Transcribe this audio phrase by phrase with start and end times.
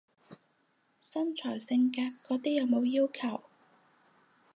[0.99, 2.01] 身材性格
[2.35, 3.43] 嗰啲冇要求？